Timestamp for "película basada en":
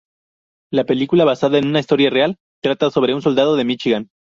0.85-1.67